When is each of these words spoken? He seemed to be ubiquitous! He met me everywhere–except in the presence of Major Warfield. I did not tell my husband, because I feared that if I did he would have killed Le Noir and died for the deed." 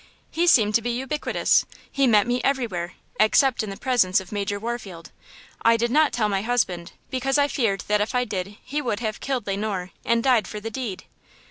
He 0.31 0.47
seemed 0.47 0.73
to 0.73 0.81
be 0.81 0.89
ubiquitous! 0.97 1.63
He 1.91 2.07
met 2.07 2.25
me 2.25 2.41
everywhere–except 2.43 3.61
in 3.61 3.69
the 3.69 3.77
presence 3.77 4.19
of 4.19 4.31
Major 4.31 4.59
Warfield. 4.59 5.11
I 5.61 5.77
did 5.77 5.91
not 5.91 6.11
tell 6.11 6.27
my 6.27 6.41
husband, 6.41 6.93
because 7.11 7.37
I 7.37 7.47
feared 7.47 7.81
that 7.81 8.01
if 8.01 8.15
I 8.15 8.25
did 8.25 8.57
he 8.63 8.81
would 8.81 8.99
have 9.01 9.19
killed 9.19 9.45
Le 9.45 9.55
Noir 9.55 9.91
and 10.03 10.23
died 10.23 10.47
for 10.47 10.59
the 10.59 10.71
deed." 10.71 11.03